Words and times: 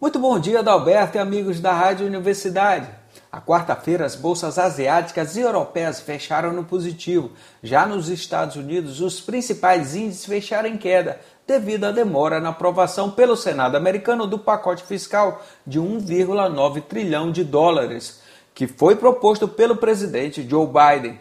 Muito 0.00 0.18
bom 0.18 0.38
dia, 0.38 0.60
Adalberto 0.60 1.18
e 1.18 1.20
amigos 1.20 1.60
da 1.60 1.74
Rádio 1.74 2.06
Universidade. 2.06 2.88
A 3.30 3.38
quarta-feira, 3.38 4.06
as 4.06 4.16
bolsas 4.16 4.58
asiáticas 4.58 5.36
e 5.36 5.40
europeias 5.40 6.00
fecharam 6.00 6.54
no 6.54 6.64
positivo. 6.64 7.32
Já 7.62 7.84
nos 7.84 8.08
Estados 8.08 8.56
Unidos, 8.56 9.02
os 9.02 9.20
principais 9.20 9.94
índices 9.94 10.24
fecharam 10.24 10.70
em 10.70 10.78
queda, 10.78 11.20
devido 11.46 11.84
à 11.84 11.90
demora 11.90 12.40
na 12.40 12.48
aprovação 12.48 13.10
pelo 13.10 13.36
Senado 13.36 13.76
americano 13.76 14.26
do 14.26 14.38
pacote 14.38 14.84
fiscal 14.84 15.42
de 15.66 15.78
1,9 15.78 16.80
trilhão 16.80 17.30
de 17.30 17.44
dólares, 17.44 18.22
que 18.54 18.66
foi 18.66 18.96
proposto 18.96 19.46
pelo 19.46 19.76
presidente 19.76 20.48
Joe 20.48 20.66
Biden. 20.66 21.20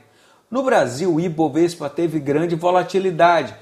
No 0.50 0.64
Brasil, 0.64 1.14
o 1.14 1.20
Ibovespa 1.20 1.90
teve 1.90 2.18
grande 2.18 2.56
volatilidade 2.56 3.54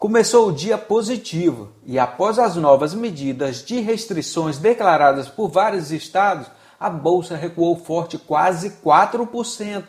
começou 0.00 0.48
o 0.48 0.52
dia 0.52 0.78
positivo 0.78 1.68
e, 1.84 1.98
após 1.98 2.38
as 2.38 2.56
novas 2.56 2.94
medidas 2.94 3.62
de 3.62 3.80
restrições 3.80 4.56
declaradas 4.56 5.28
por 5.28 5.50
vários 5.50 5.92
estados, 5.92 6.46
a 6.80 6.88
bolsa 6.88 7.36
recuou 7.36 7.76
forte 7.76 8.16
quase 8.16 8.70
4%. 8.82 9.84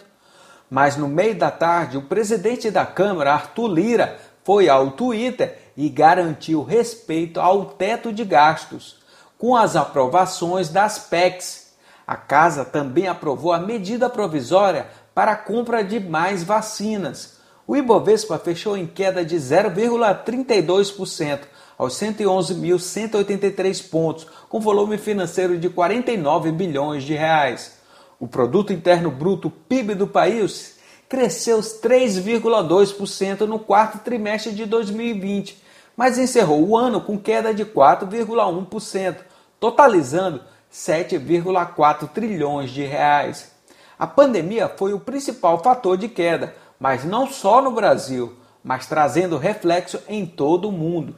Mas 0.70 0.98
no 0.98 1.08
meio 1.08 1.36
da 1.36 1.50
tarde, 1.50 1.98
o 1.98 2.02
presidente 2.02 2.70
da 2.70 2.86
Câmara, 2.86 3.32
Arthur 3.32 3.70
Lira, 3.70 4.20
foi 4.44 4.68
ao 4.68 4.92
Twitter 4.92 5.58
e 5.78 5.88
garantiu 5.88 6.62
respeito 6.62 7.40
ao 7.40 7.64
teto 7.68 8.12
de 8.12 8.26
gastos, 8.26 8.98
com 9.38 9.56
as 9.56 9.78
aprovações 9.78 10.68
das 10.68 11.00
PECs. 11.00 11.72
A 12.06 12.18
casa 12.18 12.66
também 12.66 13.08
aprovou 13.08 13.54
a 13.54 13.60
medida 13.60 14.10
provisória 14.10 14.88
para 15.16 15.32
a 15.32 15.38
compra 15.38 15.82
de 15.82 16.02
mais 16.02 16.44
vacinas 16.44 17.40
o 17.68 17.76
Ibovespa 17.76 18.40
fechou 18.40 18.78
em 18.78 18.88
queda 18.88 19.24
de 19.24 19.38
0,32% 19.38 21.42
aos 21.78 21.94
111.183 21.94 23.90
pontos, 23.90 24.28
com 24.48 24.60
volume 24.60 24.98
financeiro 24.98 25.58
de 25.58 25.70
49 25.70 26.52
bilhões 26.52 27.04
de 27.04 27.14
reais. 27.14 27.80
O 28.20 28.28
produto 28.28 28.72
interno 28.72 29.10
bruto 29.10 29.50
PIB 29.50 29.96
do 29.96 30.06
país 30.06 30.78
cresceu 31.10 31.60
3,2% 31.60 33.42
no 33.42 33.58
quarto 33.58 33.98
trimestre 34.00 34.54
de 34.54 34.66
2020, 34.66 35.62
mas 35.98 36.18
encerrou 36.18 36.68
o 36.68 36.78
ano 36.78 37.02
com 37.02 37.18
queda 37.18 37.54
de 37.54 37.66
4,1%, 37.66 39.18
totalizando 39.60 40.42
7,4 40.72 42.08
trilhões 42.10 42.70
de 42.70 42.84
reais. 42.84 43.52
A 44.00 44.08
pandemia 44.08 44.70
foi 44.70 44.94
o 44.94 45.00
principal 45.00 45.62
fator 45.62 45.98
de 45.98 46.08
queda, 46.08 46.56
mas 46.82 47.06
não 47.06 47.30
só 47.30 47.62
no 47.62 47.70
Brasil, 47.70 48.36
mas 48.64 48.88
trazendo 48.88 49.38
reflexo 49.38 50.02
em 50.10 50.26
todo 50.26 50.68
o 50.68 50.72
mundo. 50.72 51.16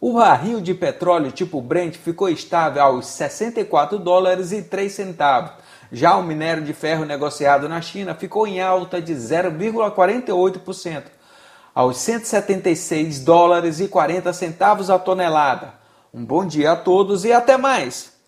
O 0.00 0.12
barril 0.12 0.60
de 0.60 0.72
petróleo 0.72 1.32
tipo 1.32 1.60
Brent 1.60 1.96
ficou 1.96 2.28
estável 2.28 2.80
aos 2.80 3.06
64 3.06 3.98
dólares 3.98 4.52
e 4.52 4.62
3 4.62 4.92
centavos. 4.92 5.50
Já 5.90 6.16
o 6.16 6.22
minério 6.22 6.62
de 6.62 6.72
ferro 6.72 7.04
negociado 7.04 7.68
na 7.68 7.82
China 7.82 8.14
ficou 8.14 8.46
em 8.46 8.60
alta 8.60 9.02
de 9.02 9.12
0,48%, 9.12 11.06
aos 11.74 11.96
176 11.96 13.24
dólares 13.24 13.80
e 13.80 13.88
40 13.88 14.32
centavos 14.32 14.90
a 14.90 14.98
tonelada. 14.98 15.74
Um 16.14 16.24
bom 16.24 16.46
dia 16.46 16.70
a 16.70 16.76
todos 16.76 17.24
e 17.24 17.32
até 17.32 17.56
mais! 17.56 18.19